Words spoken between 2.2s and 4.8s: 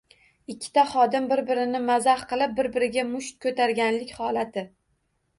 qilib, bir-biriga musht ko‘targanlik holati